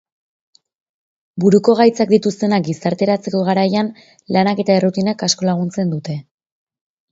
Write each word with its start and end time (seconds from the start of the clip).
Buruko 1.45 1.75
gaitzak 1.79 2.13
dituztenak 2.13 2.65
gizarteratzeko 2.69 3.43
garaian 3.51 3.93
lanak 4.39 4.65
eta 4.67 4.81
errutinak 4.81 5.25
asko 5.31 5.51
laguntzen 5.53 5.97
dute. 5.97 6.21